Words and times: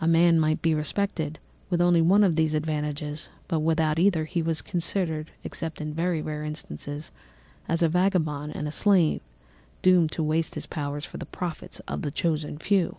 A 0.00 0.06
man 0.06 0.38
might 0.38 0.62
be 0.62 0.76
respected 0.76 1.40
with 1.70 1.80
only 1.80 2.00
one 2.00 2.22
of 2.22 2.36
these 2.36 2.54
advantages, 2.54 3.30
but 3.48 3.58
without 3.58 3.98
either 3.98 4.24
he 4.24 4.40
was 4.40 4.62
considered, 4.62 5.32
except 5.42 5.80
in 5.80 5.92
very 5.92 6.22
rare 6.22 6.44
instances, 6.44 7.10
as 7.66 7.82
a 7.82 7.88
vagabond 7.88 8.54
and 8.54 8.68
a 8.68 8.70
slave, 8.70 9.22
doomed 9.82 10.12
to 10.12 10.22
waste 10.22 10.54
his 10.54 10.66
powers 10.66 11.04
for 11.04 11.16
the 11.16 11.26
profits 11.26 11.80
of 11.88 12.02
the 12.02 12.12
chosen 12.12 12.58
few! 12.58 12.98